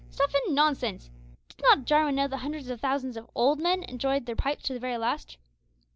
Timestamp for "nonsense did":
0.55-1.61